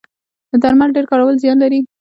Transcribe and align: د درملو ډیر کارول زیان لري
د 0.51 0.53
درملو 0.63 0.95
ډیر 0.95 1.05
کارول 1.11 1.35
زیان 1.43 1.57
لري 1.63 1.79